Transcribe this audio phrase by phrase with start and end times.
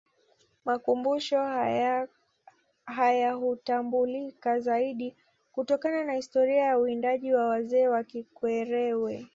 [0.65, 1.37] Makumbusho
[2.93, 5.15] hayahutambulika zaidi
[5.51, 9.27] kutokana na historia ya uwindaji wa wazee wa Kikerewe